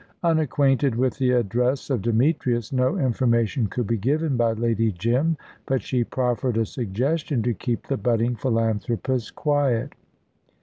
[0.23, 5.83] Unacquainted with the address of Demetrius, no information could be given by Lady Jim; but
[5.83, 9.93] she proffered a suggestion to keep the budding philanthropist quiet.